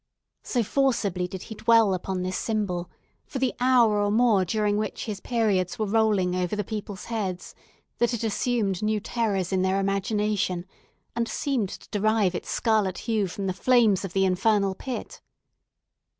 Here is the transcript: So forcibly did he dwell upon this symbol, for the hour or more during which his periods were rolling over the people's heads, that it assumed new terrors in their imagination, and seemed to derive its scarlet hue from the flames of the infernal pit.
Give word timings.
So 0.41 0.63
forcibly 0.63 1.27
did 1.27 1.43
he 1.43 1.53
dwell 1.53 1.93
upon 1.93 2.23
this 2.23 2.35
symbol, 2.35 2.89
for 3.27 3.37
the 3.37 3.53
hour 3.59 3.99
or 4.03 4.09
more 4.09 4.43
during 4.43 4.75
which 4.77 5.05
his 5.05 5.19
periods 5.19 5.77
were 5.77 5.85
rolling 5.85 6.35
over 6.35 6.55
the 6.55 6.63
people's 6.63 7.05
heads, 7.05 7.53
that 7.99 8.11
it 8.11 8.23
assumed 8.23 8.81
new 8.81 8.99
terrors 8.99 9.53
in 9.53 9.61
their 9.61 9.79
imagination, 9.79 10.65
and 11.15 11.27
seemed 11.27 11.69
to 11.69 11.87
derive 11.91 12.33
its 12.33 12.49
scarlet 12.49 12.97
hue 12.97 13.27
from 13.27 13.45
the 13.45 13.53
flames 13.53 14.03
of 14.03 14.13
the 14.13 14.25
infernal 14.25 14.73
pit. 14.73 15.21